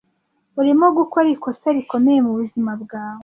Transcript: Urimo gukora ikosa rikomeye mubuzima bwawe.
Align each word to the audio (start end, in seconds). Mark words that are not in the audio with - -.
Urimo 0.59 0.85
gukora 0.97 1.27
ikosa 1.35 1.67
rikomeye 1.77 2.19
mubuzima 2.25 2.71
bwawe. 2.81 3.19